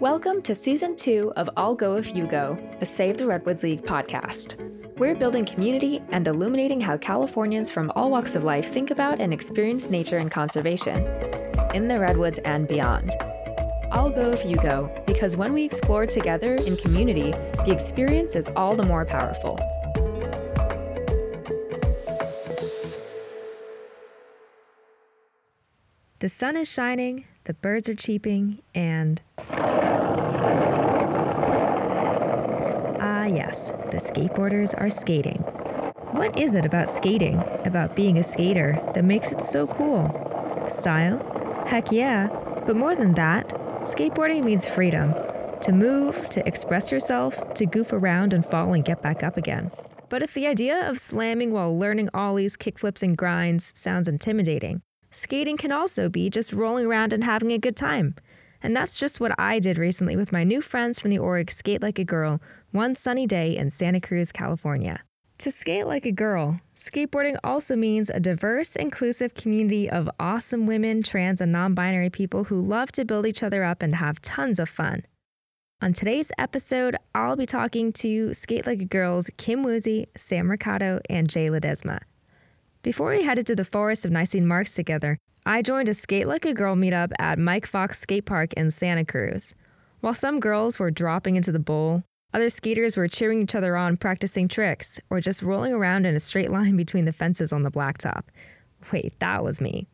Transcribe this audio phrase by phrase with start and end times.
[0.00, 3.84] Welcome to Season 2 of I'll Go If You Go, the Save the Redwoods League
[3.84, 4.58] podcast.
[4.98, 9.32] We're building community and illuminating how Californians from all walks of life think about and
[9.32, 10.98] experience nature and conservation
[11.74, 13.12] in the Redwoods and beyond.
[13.92, 17.30] I'll go if you go, because when we explore together in community,
[17.64, 19.60] the experience is all the more powerful.
[26.18, 29.22] The sun is shining, the birds are cheeping, and.
[33.34, 35.38] Yes, the skateboarders are skating.
[36.12, 40.08] What is it about skating, about being a skater, that makes it so cool?
[40.70, 41.18] Style?
[41.66, 42.28] Heck yeah,
[42.66, 43.48] but more than that,
[43.82, 45.12] skateboarding means freedom
[45.62, 49.70] to move, to express yourself, to goof around and fall and get back up again.
[50.10, 55.56] But if the idea of slamming while learning ollies, kickflips, and grinds sounds intimidating, skating
[55.56, 58.14] can also be just rolling around and having a good time.
[58.62, 61.82] And that's just what I did recently with my new friends from the org Skate
[61.82, 62.40] Like a Girl
[62.74, 65.00] one sunny day in Santa Cruz, California.
[65.38, 71.02] To skate like a girl, skateboarding also means a diverse, inclusive community of awesome women,
[71.02, 74.58] trans, and non binary people who love to build each other up and have tons
[74.58, 75.04] of fun.
[75.80, 81.00] On today's episode, I'll be talking to Skate Like a Girl's Kim Woozy, Sam Mercado,
[81.08, 82.00] and Jay Ledesma.
[82.82, 86.44] Before we headed to the forest of Nisene Marks together, I joined a Skate Like
[86.44, 89.54] a Girl meetup at Mike Fox Skate Park in Santa Cruz.
[90.00, 92.02] While some girls were dropping into the bowl,
[92.34, 96.20] other skaters were cheering each other on practicing tricks or just rolling around in a
[96.20, 98.24] straight line between the fences on the blacktop.
[98.92, 99.86] Wait, that was me.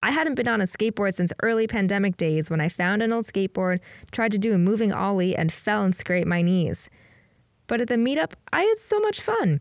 [0.00, 3.24] I hadn't been on a skateboard since early pandemic days when I found an old
[3.24, 3.80] skateboard,
[4.12, 6.88] tried to do a moving ollie, and fell and scraped my knees.
[7.66, 9.60] But at the meetup, I had so much fun.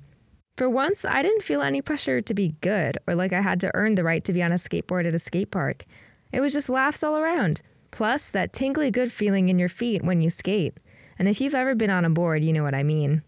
[0.55, 3.72] For once, I didn't feel any pressure to be good or like I had to
[3.73, 5.86] earn the right to be on a skateboard at a skate park.
[6.31, 7.61] It was just laughs all around.
[7.92, 10.78] Plus, that tingly good feeling in your feet when you skate.
[11.19, 13.23] And if you've ever been on a board, you know what I mean.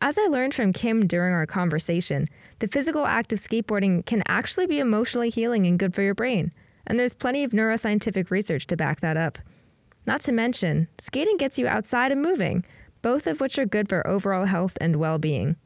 [0.00, 2.28] As I learned from Kim during our conversation,
[2.60, 6.52] the physical act of skateboarding can actually be emotionally healing and good for your brain.
[6.86, 9.38] And there's plenty of neuroscientific research to back that up.
[10.06, 12.64] Not to mention, skating gets you outside and moving,
[13.02, 15.56] both of which are good for overall health and well being.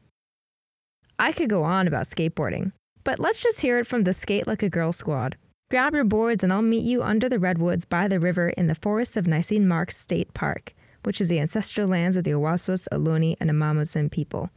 [1.19, 2.71] I could go on about skateboarding,
[3.03, 5.37] but let's just hear it from the Skate Like a Girl squad.
[5.69, 8.75] Grab your boards and I'll meet you under the redwoods by the river in the
[8.75, 13.35] forests of Nisene Marks State Park, which is the ancestral lands of the Awaswas, Ohlone,
[13.39, 14.49] and Amah Mutsun people.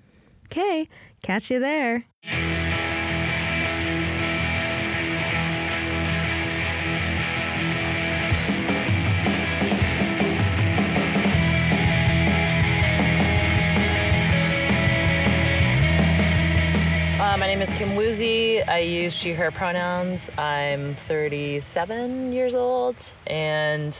[0.47, 0.89] Okay,
[1.23, 2.07] catch you there.
[17.37, 18.63] Uh, my name is Kim Woozy.
[18.63, 20.31] I use she, her pronouns.
[20.39, 22.97] I'm 37 years old
[23.27, 23.95] and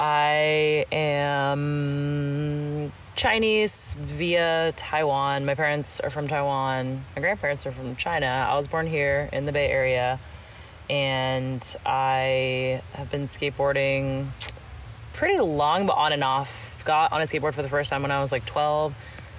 [0.00, 5.44] I am Chinese via Taiwan.
[5.44, 7.04] My parents are from Taiwan.
[7.14, 8.46] My grandparents are from China.
[8.48, 10.18] I was born here in the Bay Area
[10.88, 14.28] and I have been skateboarding
[15.12, 16.82] pretty long, but on and off.
[16.86, 18.94] Got on a skateboard for the first time when I was like 12.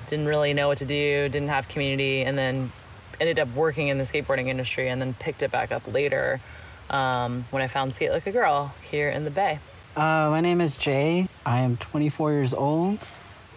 [0.09, 2.71] Didn't really know what to do, didn't have community, and then
[3.19, 6.39] ended up working in the skateboarding industry and then picked it back up later
[6.91, 9.57] um, when I found Skate Like a Girl here in the Bay.
[9.93, 11.27] Uh, my name is Jay.
[11.45, 12.99] I am 24 years old.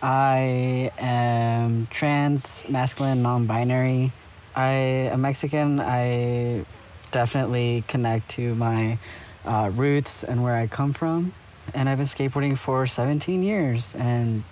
[0.03, 4.11] I am trans, masculine, non binary.
[4.57, 4.71] I
[5.13, 5.79] am Mexican.
[5.79, 6.65] I
[7.13, 8.99] definitely connect to my
[9.45, 11.33] uh, roots and where I come from.
[11.73, 13.95] And I've been skateboarding for 17 years.
[13.95, 14.43] And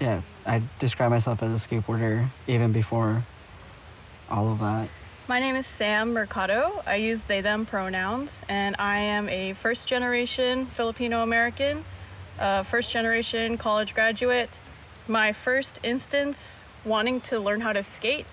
[0.00, 3.22] yeah, I describe myself as a skateboarder even before
[4.28, 4.88] all of that.
[5.28, 6.82] My name is Sam Mercado.
[6.84, 11.84] I use they, them pronouns, and I am a first generation Filipino American,
[12.64, 14.58] first generation college graduate.
[15.06, 18.26] My first instance wanting to learn how to skate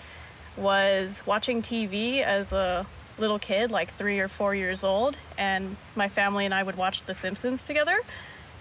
[0.58, 2.88] was watching TV as a
[3.20, 7.04] little kid, like three or four years old, and my family and I would watch
[7.04, 8.00] The Simpsons together.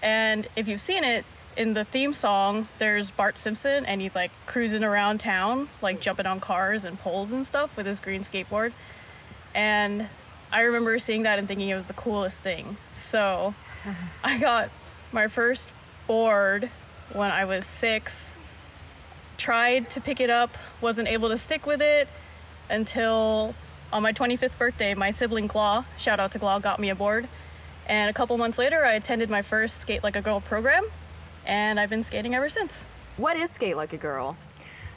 [0.03, 1.25] And if you've seen it,
[1.59, 6.25] in the theme song, there's Bart Simpson, and he's like cruising around town, like jumping
[6.25, 8.73] on cars and poles and stuff with his green skateboard.
[9.57, 10.09] And
[10.53, 12.77] I remember seeing that and thinking it was the coolest thing.
[12.93, 13.55] So
[14.25, 14.71] I got
[15.11, 15.67] my first
[16.07, 16.71] board
[17.13, 18.35] when I was six.
[19.37, 22.09] Tried to pick it up, wasn't able to stick with it
[22.71, 23.57] until
[23.93, 27.27] on my 25th birthday, my sibling Claw, shout out to Claw, got me a board.
[27.87, 30.85] And a couple months later, I attended my first Skate Like a Girl program,
[31.49, 32.85] and I've been skating ever since.
[33.17, 34.37] What is Skate Like a Girl?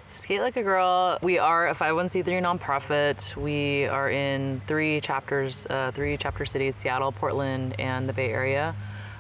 [0.10, 3.36] Skate Like a Girl, we are a 501c3 nonprofit.
[3.38, 8.76] We are in three chapters, uh, three chapter cities Seattle, Portland, and the Bay Area.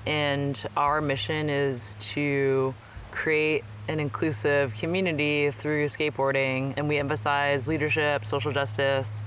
[0.05, 2.75] And our mission is to
[3.11, 6.73] create an inclusive community through skateboarding.
[6.75, 9.23] And we emphasize leadership, social justice,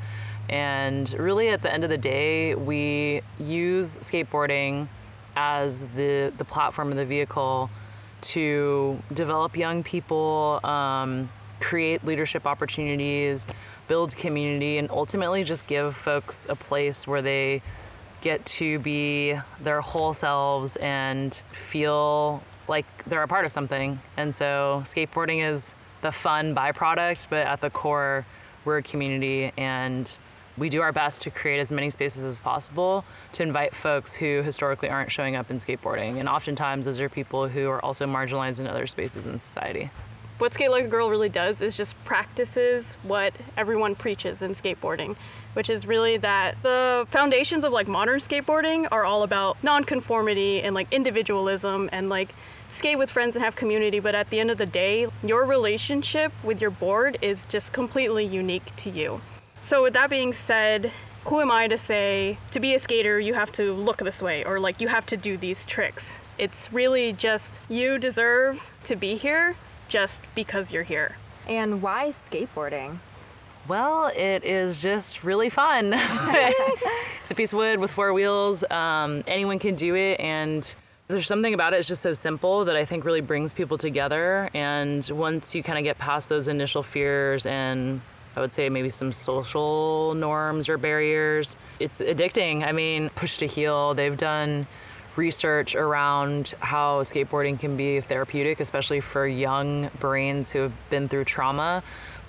[0.51, 4.89] and really at the end of the day, we use skateboarding
[5.37, 7.71] as the, the platform and the vehicle
[8.25, 11.29] to develop young people, um,
[11.61, 13.47] create leadership opportunities,
[13.89, 17.63] build community, and ultimately just give folks a place where they
[18.21, 24.01] get to be their whole selves and feel like they're a part of something.
[24.17, 28.25] And so skateboarding is the fun byproduct, but at the core,
[28.65, 30.11] we're a community and
[30.57, 34.43] we do our best to create as many spaces as possible to invite folks who
[34.43, 36.21] historically aren't showing up in skateboarding.
[36.21, 39.91] And oftentimes, those are people who are also marginalized in other spaces in society.
[40.39, 45.15] What Skate Like a Girl really does is just practices what everyone preaches in skateboarding,
[45.53, 50.75] which is really that the foundations of like modern skateboarding are all about nonconformity and
[50.75, 52.35] like individualism and like
[52.69, 56.33] skate with friends and have community, but at the end of the day, your relationship
[56.43, 59.21] with your board is just completely unique to you.
[59.65, 60.93] So, with that being said,
[61.25, 64.45] who am I to say to be a skater you have to look this way
[64.45, 66.19] or like you have to do these tricks?
[66.37, 69.57] It's really just you deserve to be here
[69.89, 71.17] just because you're here.
[71.49, 72.99] And why skateboarding?
[73.67, 75.95] Well, it is just really fun.
[75.97, 78.71] it's a piece of wood with four wheels.
[78.71, 80.71] Um, anyone can do it, and
[81.09, 81.79] there's something about it.
[81.79, 84.51] It's just so simple that I think really brings people together.
[84.53, 88.03] And once you kind of get past those initial fears and
[88.37, 91.55] I would say maybe some social norms or barriers.
[91.79, 92.67] It's addicting.
[92.67, 94.67] I mean, Push to Heal, they've done
[95.17, 101.25] research around how skateboarding can be therapeutic, especially for young brains who have been through
[101.25, 101.83] trauma.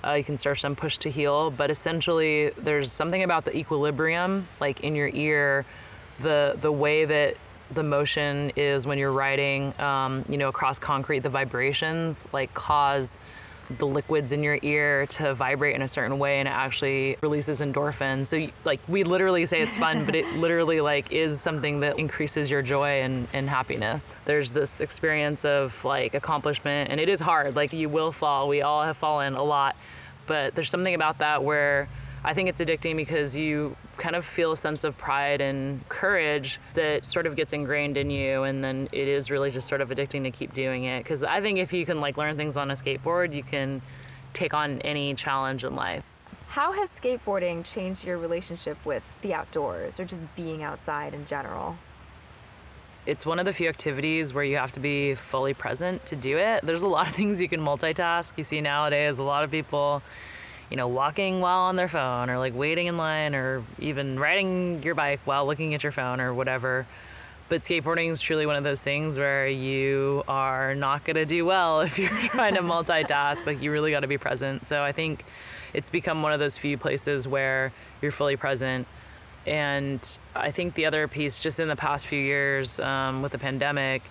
[0.04, 4.46] Uh, you can search them push to heal, but essentially, there's something about the equilibrium,
[4.60, 5.64] like in your ear,
[6.20, 7.36] the the way that
[7.72, 13.18] the motion is when you're riding, um, you know, across concrete, the vibrations like cause
[13.78, 17.60] the liquids in your ear to vibrate in a certain way and it actually releases
[17.60, 18.28] endorphins.
[18.28, 22.50] So like we literally say it's fun but it literally like is something that increases
[22.50, 24.14] your joy and, and happiness.
[24.24, 27.56] There's this experience of like accomplishment and it is hard.
[27.56, 28.48] Like you will fall.
[28.48, 29.76] We all have fallen a lot
[30.26, 31.88] but there's something about that where
[32.26, 36.58] I think it's addicting because you kind of feel a sense of pride and courage
[36.74, 39.90] that sort of gets ingrained in you and then it is really just sort of
[39.90, 42.72] addicting to keep doing it because I think if you can like learn things on
[42.72, 43.80] a skateboard, you can
[44.34, 46.02] take on any challenge in life.
[46.48, 51.78] How has skateboarding changed your relationship with the outdoors or just being outside in general?
[53.06, 56.38] It's one of the few activities where you have to be fully present to do
[56.38, 56.62] it.
[56.64, 58.36] There's a lot of things you can multitask.
[58.36, 60.02] You see nowadays a lot of people
[60.70, 64.82] you know, walking while on their phone or like waiting in line or even riding
[64.82, 66.86] your bike while looking at your phone or whatever.
[67.48, 71.44] But skateboarding is truly one of those things where you are not going to do
[71.44, 73.46] well if you're trying to multitask.
[73.46, 74.66] Like, you really got to be present.
[74.66, 75.24] So, I think
[75.72, 77.72] it's become one of those few places where
[78.02, 78.88] you're fully present.
[79.46, 80.00] And
[80.34, 84.02] I think the other piece, just in the past few years um, with the pandemic,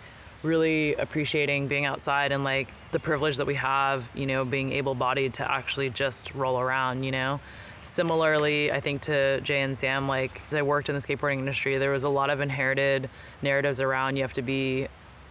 [0.45, 4.95] really appreciating being outside and like the privilege that we have, you know, being able
[4.95, 7.39] bodied to actually just roll around, you know.
[7.83, 11.91] Similarly, I think to Jay and Sam, like they worked in the skateboarding industry, there
[11.91, 13.09] was a lot of inherited
[13.41, 14.87] narratives around you have to be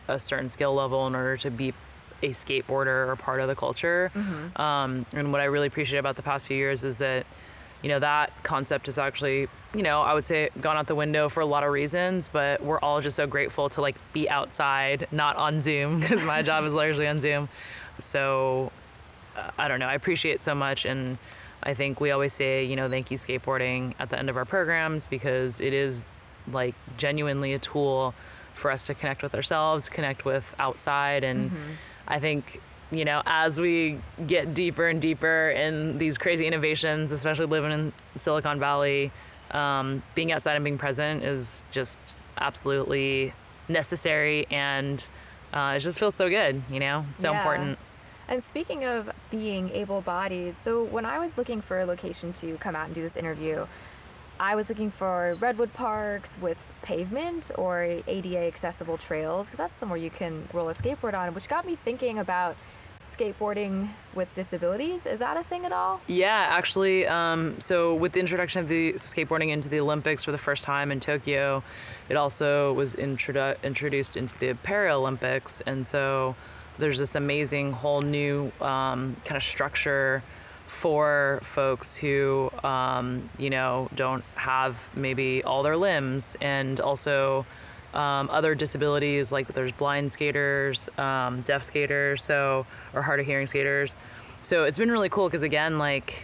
[0.09, 1.73] a certain skill level in order to be
[2.23, 4.11] a skateboarder or part of the culture.
[4.15, 4.61] Mm-hmm.
[4.61, 7.27] Um, and what I really appreciate about the past few years is that
[7.85, 11.29] you know, that concept is actually, you know, I would say gone out the window
[11.29, 15.07] for a lot of reasons, but we're all just so grateful to like be outside,
[15.13, 17.51] not on Zoom, because my job is largely on Zoom.
[17.99, 18.73] So
[19.37, 20.87] uh, I don't know, I appreciate it so much.
[20.87, 21.19] And
[21.63, 24.47] I think we always say, you know, thank you skateboarding at the end of our
[24.47, 26.07] programs because it is
[26.51, 28.15] like genuinely a tool
[28.55, 31.23] for us to connect with ourselves, connect with outside.
[31.23, 31.73] And mm-hmm.
[32.09, 32.63] I think
[32.97, 37.93] you know, as we get deeper and deeper in these crazy innovations, especially living in
[38.19, 39.11] Silicon Valley,
[39.51, 41.99] um, being outside and being present is just
[42.39, 43.33] absolutely
[43.69, 45.05] necessary and
[45.53, 47.39] uh, it just feels so good, you know, it's so yeah.
[47.39, 47.79] important.
[48.27, 52.57] And speaking of being able bodied, so when I was looking for a location to
[52.57, 53.67] come out and do this interview,
[54.41, 59.99] I was looking for redwood parks with pavement or ADA accessible trails because that's somewhere
[59.99, 62.57] you can roll a skateboard on, which got me thinking about
[63.05, 65.07] skateboarding with disabilities.
[65.07, 66.01] Is that a thing at all?
[66.07, 67.07] Yeah, actually.
[67.07, 70.91] Um, so, with the introduction of the skateboarding into the Olympics for the first time
[70.91, 71.63] in Tokyo,
[72.09, 75.63] it also was introdu- introduced into the Paralympics.
[75.67, 76.37] And so,
[76.79, 80.23] there's this amazing whole new um, kind of structure
[80.67, 87.47] for folks who, um, you know, don't have maybe all their limbs and also
[87.95, 93.47] um, other disabilities, like there's blind skaters, um, deaf skaters, so or hard of hearing
[93.47, 93.95] skaters.
[94.43, 96.17] So it's been really cool because again, like,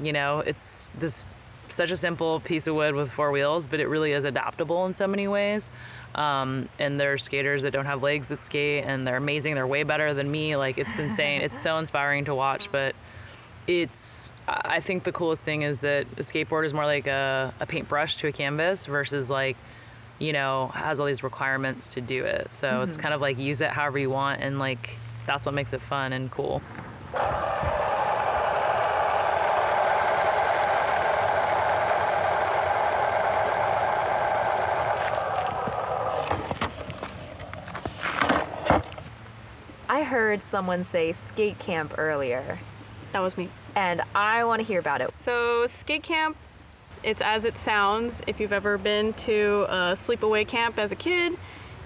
[0.00, 1.28] you know, it's this
[1.68, 4.94] such a simple piece of wood with four wheels, but it really is adaptable in
[4.94, 5.68] so many ways.
[6.14, 9.54] Um, and there's skaters that don't have legs that skate, and they're amazing.
[9.54, 10.56] They're way better than me.
[10.56, 11.40] Like it's insane.
[11.42, 12.70] it's so inspiring to watch.
[12.70, 12.94] But
[13.66, 17.66] it's I think the coolest thing is that a skateboard is more like a, a
[17.66, 19.56] paintbrush to a canvas versus like
[20.18, 22.52] you know has all these requirements to do it.
[22.52, 22.88] So mm-hmm.
[22.88, 24.90] it's kind of like use it however you want, and like
[25.26, 26.62] that's what makes it fun and cool.
[39.88, 42.58] I heard someone say skate camp earlier.
[43.12, 43.48] That was me.
[43.76, 45.10] And I want to hear about it.
[45.18, 46.36] So, skate camp,
[47.04, 48.22] it's as it sounds.
[48.26, 51.36] If you've ever been to a sleepaway camp as a kid,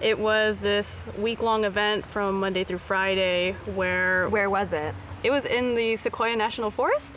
[0.01, 4.29] it was this week long event from Monday through Friday where.
[4.29, 4.95] Where was it?
[5.25, 7.15] It was in the Sequoia National Forest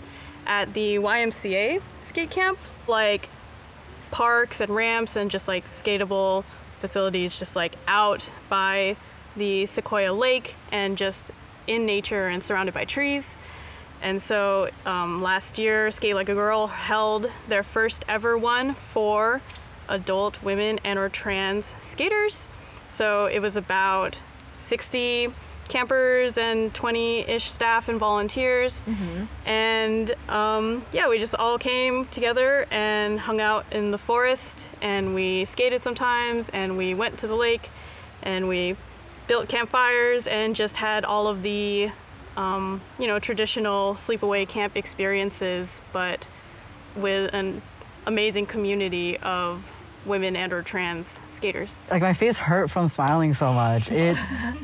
[0.48, 2.58] at the YMCA skate camp.
[2.88, 3.30] Like
[4.10, 6.44] parks and ramps and just like skatable
[6.80, 8.96] facilities just like out by
[9.38, 11.32] the Sequoia Lake and just
[11.68, 13.38] in nature and surrounded by trees.
[14.02, 19.42] And so um, last year, Skate Like a Girl held their first ever one for
[19.88, 22.48] adult women and or trans skaters.
[22.90, 24.18] So it was about
[24.60, 25.34] 60
[25.72, 28.82] campers and 20-ish staff and volunteers.
[28.82, 29.48] Mm-hmm.
[29.48, 35.16] And um, yeah, we just all came together and hung out in the forest and
[35.16, 37.70] we skated sometimes and we went to the lake
[38.22, 38.76] and we
[39.28, 41.92] built campfires and just had all of the
[42.38, 46.28] um, you know traditional sleepaway camp experiences but
[46.96, 47.62] with an
[48.06, 49.64] amazing community of
[50.06, 51.76] women and or trans skaters.
[51.90, 53.92] Like my face hurt from smiling so much.
[53.92, 54.18] It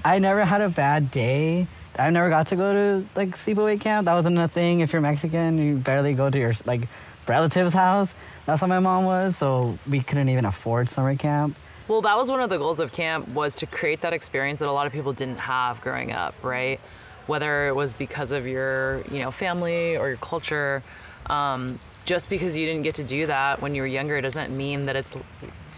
[0.03, 1.67] i never had a bad day.
[1.99, 4.05] I never got to go to like sleepaway camp.
[4.05, 4.79] That wasn't a thing.
[4.79, 6.87] If you're mexican you barely go to your like
[7.27, 8.13] relative's house.
[8.45, 11.57] That's how my mom was so we couldn't even afford summer camp.
[11.87, 14.67] Well, that was one of the goals of camp was to create that experience that
[14.67, 16.81] a lot of people didn't have growing up, right?
[17.27, 20.81] Whether it was because of your, you know, family or your culture.
[21.29, 24.85] Um, just because you didn't get to do that when you were younger doesn't mean
[24.85, 25.13] that it's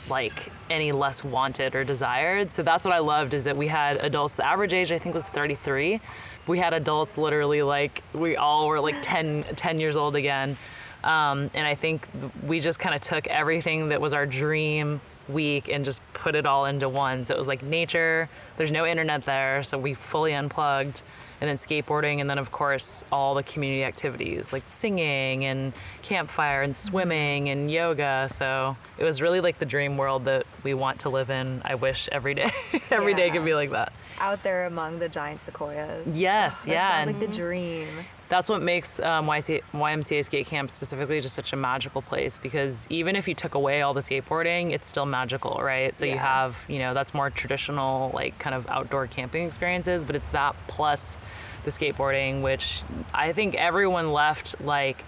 [0.10, 2.51] like any less wanted or desired.
[2.51, 4.36] So that's what I loved is that we had adults.
[4.36, 6.00] The average age I think was 33.
[6.48, 10.58] We had adults literally like we all were like 10, 10 years old again.
[11.03, 12.08] Um, and I think
[12.46, 16.46] we just kind of took everything that was our dream week and just put it
[16.46, 17.25] all into one.
[17.25, 21.01] So it was like nature, there's no internet there, so we fully unplugged.
[21.41, 26.63] And then skateboarding, and then of course all the community activities like singing and campfire
[26.63, 26.89] and mm-hmm.
[26.89, 28.29] swimming and yoga.
[28.31, 31.62] So it was really like the dream world that we want to live in.
[31.63, 32.51] I wish every day,
[32.91, 33.17] every yeah.
[33.17, 33.93] day could be like that.
[34.19, 36.08] Out there among the giant sequoias.
[36.13, 37.03] Yes, oh, yeah.
[37.03, 37.88] Sounds like the dream
[38.29, 43.15] that's what makes um, YMCA Skate Camp specifically just such a magical place because even
[43.15, 45.95] if you took away all the skateboarding, it's still magical, right?
[45.95, 46.13] So yeah.
[46.13, 50.27] you have, you know, that's more traditional, like kind of outdoor camping experiences, but it's
[50.27, 51.17] that plus
[51.65, 52.83] the skateboarding, which
[53.13, 55.03] I think everyone left like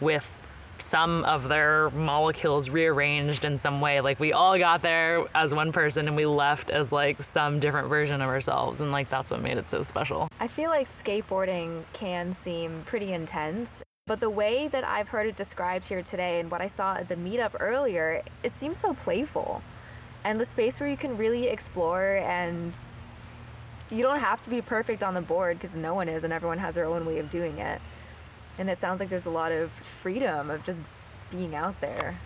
[0.00, 0.26] with
[0.80, 4.00] some of their molecules rearranged in some way.
[4.00, 7.88] Like we all got there as one person and we left as like some different
[7.88, 8.80] version of ourselves.
[8.80, 10.28] And like that's what made it so special.
[10.40, 13.82] I feel like skateboarding can seem pretty intense.
[14.06, 17.08] But the way that I've heard it described here today and what I saw at
[17.08, 19.62] the meetup earlier, it seems so playful.
[20.24, 22.76] And the space where you can really explore and
[23.90, 26.58] you don't have to be perfect on the board because no one is and everyone
[26.58, 27.80] has their own way of doing it.
[28.58, 30.82] And it sounds like there's a lot of freedom of just
[31.30, 32.18] being out there.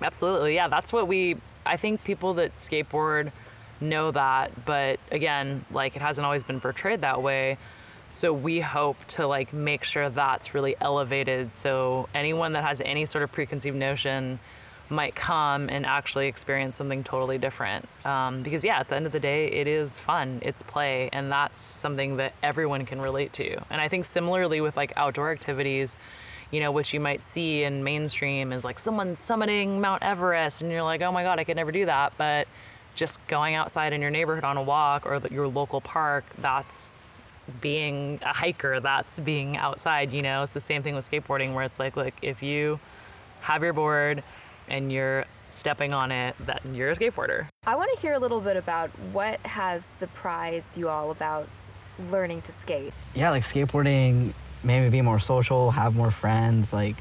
[0.00, 0.54] Absolutely.
[0.54, 1.36] Yeah, that's what we
[1.66, 3.30] I think people that skateboard
[3.80, 7.58] know that, but again, like it hasn't always been portrayed that way.
[8.10, 13.04] So we hope to like make sure that's really elevated so anyone that has any
[13.04, 14.38] sort of preconceived notion
[14.90, 17.88] might come and actually experience something totally different.
[18.04, 21.30] Um, because, yeah, at the end of the day, it is fun, it's play, and
[21.30, 23.58] that's something that everyone can relate to.
[23.70, 25.94] And I think similarly with like outdoor activities,
[26.50, 30.70] you know, which you might see in mainstream is like someone summiting Mount Everest, and
[30.70, 32.14] you're like, oh my God, I could never do that.
[32.16, 32.48] But
[32.94, 36.90] just going outside in your neighborhood on a walk or your local park, that's
[37.60, 40.42] being a hiker, that's being outside, you know?
[40.42, 42.80] It's the same thing with skateboarding where it's like, look, if you
[43.40, 44.22] have your board,
[44.68, 47.46] and you're stepping on it, that you're a skateboarder.
[47.66, 51.48] I want to hear a little bit about what has surprised you all about
[52.10, 52.92] learning to skate.
[53.14, 54.32] Yeah, like skateboarding
[54.62, 56.72] made me be more social, have more friends.
[56.72, 56.96] Like,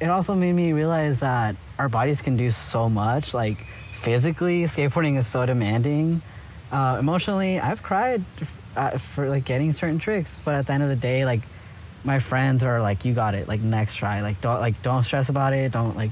[0.00, 3.32] it also made me realize that our bodies can do so much.
[3.32, 3.58] Like,
[4.02, 6.22] physically, skateboarding is so demanding.
[6.70, 8.24] Uh, emotionally, I've cried
[8.76, 11.42] uh, for like getting certain tricks, but at the end of the day, like
[12.04, 14.22] my friends are like, "You got it." Like next try.
[14.22, 15.72] Like don't like don't stress about it.
[15.72, 16.10] Don't like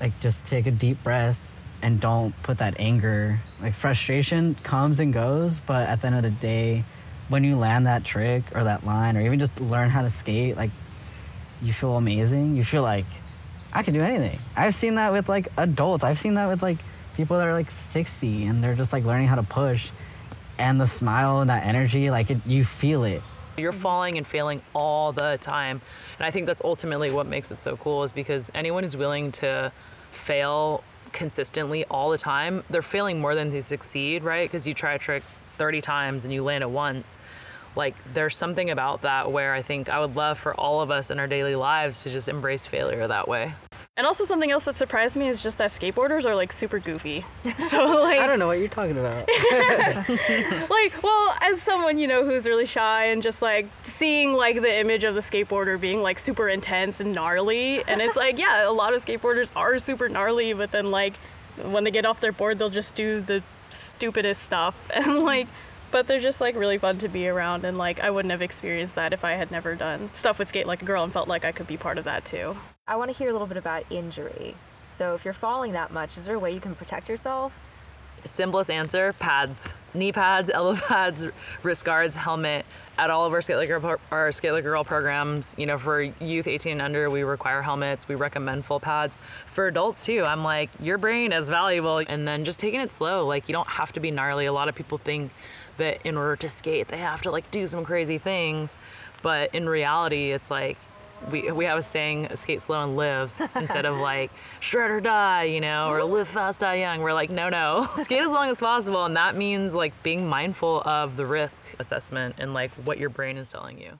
[0.00, 1.38] like just take a deep breath
[1.82, 3.38] and don't put that anger.
[3.60, 6.84] Like frustration comes and goes, but at the end of the day,
[7.28, 10.56] when you land that trick or that line or even just learn how to skate,
[10.56, 10.70] like
[11.62, 12.56] you feel amazing.
[12.56, 13.04] You feel like
[13.72, 14.38] I can do anything.
[14.56, 16.04] I've seen that with like adults.
[16.04, 16.78] I've seen that with like
[17.16, 19.90] people that are like 60 and they're just like learning how to push
[20.58, 23.22] and the smile and that energy like it, you feel it
[23.56, 25.80] You're falling and failing all the time.
[26.18, 29.30] And I think that's ultimately what makes it so cool is because anyone who's willing
[29.32, 29.70] to
[30.10, 30.82] fail
[31.12, 34.48] consistently all the time, they're failing more than they succeed, right?
[34.48, 35.22] Because you try a trick
[35.58, 37.18] 30 times and you land it once.
[37.76, 41.10] Like there's something about that where I think I would love for all of us
[41.10, 43.54] in our daily lives to just embrace failure that way.
[43.98, 47.26] And also something else that surprised me is just that skateboarders are like super goofy.
[47.68, 49.28] So like i don't know what you're talking about.
[50.70, 54.78] Like well as someone you know who's really shy and just like seeing like the
[54.80, 58.70] image of the skateboarder being like super intense and gnarly and it's like yeah a
[58.70, 61.16] lot of skateboarders are super gnarly but then like
[61.62, 64.88] when they get off their board they'll just do the stupidest stuff.
[64.94, 65.48] And like
[65.90, 68.94] but they're just like really fun to be around and like i wouldn't have experienced
[68.94, 71.44] that if i had never done stuff with skate like a girl and felt like
[71.44, 72.56] i could be part of that too
[72.88, 74.54] I want to hear a little bit about injury.
[74.88, 77.52] So if you're falling that much, is there a way you can protect yourself?
[78.24, 81.22] Simplest answer pads, knee pads, elbow pads,
[81.62, 82.64] wrist guards, helmet.
[82.96, 86.00] At all of our Skate Like Girl, our Skate Like Girl programs, you know, for
[86.00, 88.08] youth 18 and under, we require helmets.
[88.08, 89.14] We recommend full pads.
[89.52, 91.98] For adults too, I'm like, your brain is valuable.
[91.98, 93.26] And then just taking it slow.
[93.26, 94.46] Like, you don't have to be gnarly.
[94.46, 95.30] A lot of people think
[95.76, 98.78] that in order to skate, they have to like do some crazy things.
[99.22, 100.78] But in reality, it's like,
[101.30, 105.44] we, we have a saying, skate slow and lives, instead of like shred or die,
[105.44, 107.00] you know, or live fast, die young.
[107.00, 109.04] We're like, no, no, skate as long as possible.
[109.04, 113.36] And that means like being mindful of the risk assessment and like what your brain
[113.36, 113.98] is telling you.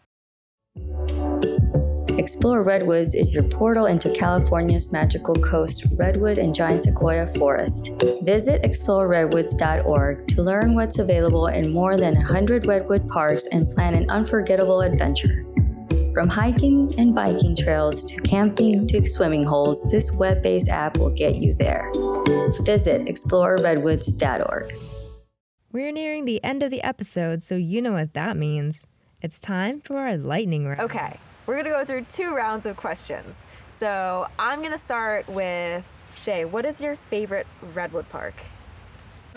[2.18, 7.92] Explore Redwoods is your portal into California's magical coast, redwood and giant sequoia forest.
[8.22, 14.11] Visit exploreredwoods.org to learn what's available in more than 100 redwood parks and plan an
[14.11, 15.44] unforgettable adventure.
[16.18, 21.12] From hiking and biking trails to camping to swimming holes, this web based app will
[21.12, 21.92] get you there.
[22.64, 24.72] Visit exploreredwoods.org.
[25.70, 28.85] We're nearing the end of the episode, so you know what that means.
[29.22, 30.81] It's time for our lightning round.
[30.81, 33.44] Okay, we're gonna go through two rounds of questions.
[33.68, 35.85] So I'm gonna start with
[36.20, 36.44] Shay.
[36.44, 38.35] What is your favorite Redwood Park?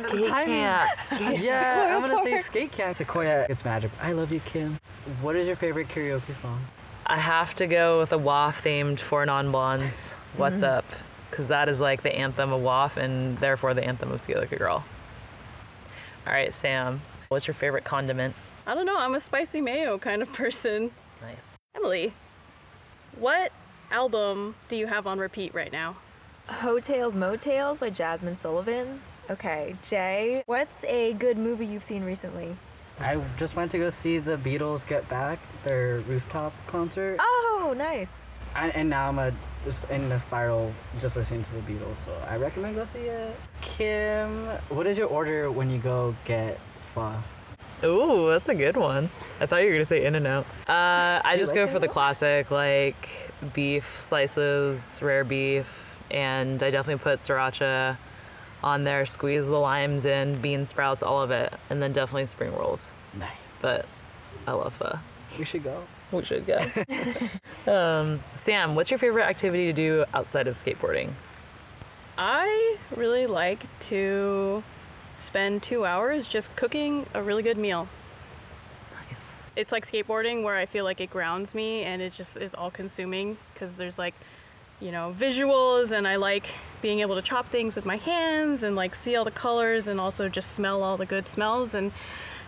[0.08, 1.42] Skate camp.
[1.42, 4.78] yeah i'm gonna say skate camp sequoia it's magic i love you kim
[5.22, 6.62] what is your favorite karaoke song
[7.04, 10.12] I have to go with a WAF themed for non blondes.
[10.38, 10.78] What's mm-hmm.
[10.78, 10.86] up?
[11.30, 14.54] Because that is like the anthem of WAF and therefore the anthem of Skate Like
[14.54, 14.86] a Girl.
[16.26, 18.34] All right, Sam, what's your favorite condiment?
[18.68, 21.48] i don't know i'm a spicy mayo kind of person Nice.
[21.76, 22.14] emily
[23.18, 23.52] what
[23.90, 25.98] album do you have on repeat right now
[26.48, 29.00] Heaux Tales Mo' Tales by Jazmine Sullivan.
[29.32, 32.58] Okay, Jay, what's a good movie you've seen recently?
[33.00, 38.26] i just went to go see the beatles get back their rooftop concert Oh, nice.
[38.54, 39.32] I, and now i'm a,
[39.66, 43.36] just in a spiral just listening to the beatles so i recommend go see it
[43.62, 46.60] kim what is your order when you go get
[46.94, 47.16] pho
[47.84, 49.10] Ooh, that's a good one.
[49.40, 50.46] I thought you were gonna say In and Out.
[50.70, 53.10] Uh, I just go for the classic, like
[53.54, 55.66] beef slices, rare beef,
[56.12, 57.98] and I definitely put sriracha
[58.64, 59.06] on there.
[59.06, 62.92] Squeeze the limes in, bean sprouts, all of it, and then definitely spring rolls.
[63.18, 63.30] nice
[63.62, 63.86] But
[64.48, 64.98] I love pho.
[65.38, 66.60] we should go We should go.
[67.72, 71.12] um, Sam, what's your favorite activity to do outside of skateboarding?
[72.18, 74.64] I really like to
[75.20, 77.88] spend two hours just cooking a really good meal.
[78.92, 79.22] Nice.
[79.56, 82.72] It's like skateboarding where I feel like it grounds me and it just is all
[82.72, 84.16] consuming because there's like,
[84.82, 86.46] you know, visuals and I like
[86.82, 90.00] being able to chop things with my hands and like see all the colors and
[90.00, 91.74] also just smell all the good smells.
[91.74, 91.92] And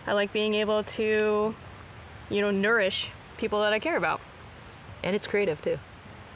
[0.06, 1.54] I like being able to,
[2.28, 4.20] you know, nourish people that I care about.
[5.02, 5.78] And it's creative too.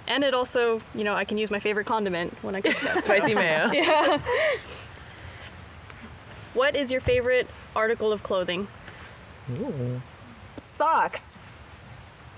[0.06, 3.04] And it also, you know, I can use my favorite condiment when I cook stuff.
[3.04, 3.70] Spicy mayo.
[3.72, 4.20] yeah.
[6.54, 8.68] What is your favorite article of clothing?
[9.50, 10.00] Ooh.
[10.56, 11.40] Socks.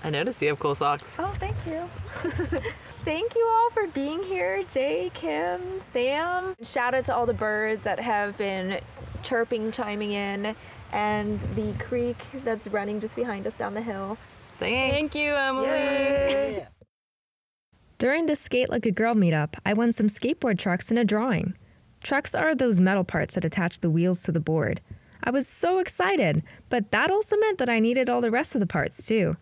[0.03, 1.15] I noticed you have cool socks.
[1.19, 1.87] Oh, thank you.
[3.03, 6.55] thank you all for being here, Jay, Kim, Sam.
[6.63, 8.81] Shout out to all the birds that have been
[9.21, 10.55] chirping, chiming in,
[10.91, 14.17] and the creek that's running just behind us down the hill.
[14.57, 14.95] Thanks.
[14.95, 15.67] Thank you, Emily.
[15.67, 16.67] Yay.
[17.99, 21.53] During the Skate Like a Girl meetup, I won some skateboard trucks in a drawing.
[22.01, 24.81] Trucks are those metal parts that attach the wheels to the board.
[25.23, 28.59] I was so excited, but that also meant that I needed all the rest of
[28.59, 29.37] the parts too.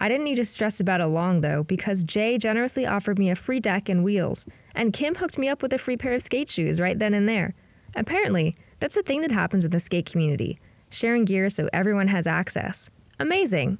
[0.00, 3.34] I didn't need to stress about it long though, because Jay generously offered me a
[3.36, 6.48] free deck and wheels, and Kim hooked me up with a free pair of skate
[6.48, 7.54] shoes right then and there.
[7.96, 10.58] Apparently, that's a thing that happens in the skate community
[10.90, 12.90] sharing gear so everyone has access.
[13.18, 13.78] Amazing!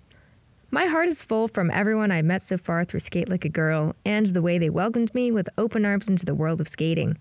[0.71, 3.97] My heart is full from everyone I've met so far through Skate Like a Girl
[4.05, 7.17] and the way they welcomed me with open arms into the world of skating.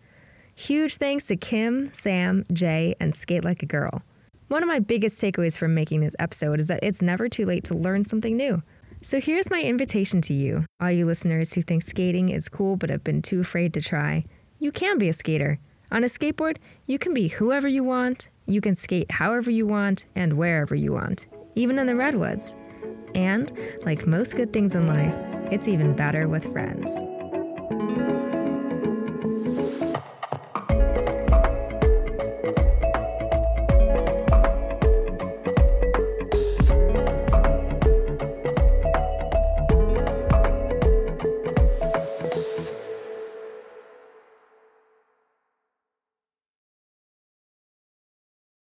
[0.53, 4.01] Huge thanks to Kim, Sam, Jay, and Skate Like a Girl.
[4.49, 7.63] One of my biggest takeaways from making this episode is that it's never too late
[7.65, 8.63] to learn something new.
[9.08, 12.89] So here's my invitation to you, all you listeners who think skating is cool but
[12.89, 14.26] have been too afraid to try.
[14.60, 15.60] You can be a skater.
[15.93, 20.04] On a skateboard, you can be whoever you want, you can skate however you want,
[20.13, 22.54] and wherever you want, even in the redwoods.
[23.15, 23.50] And,
[23.86, 25.15] like most good things in life,
[25.54, 26.91] it's even better with friends.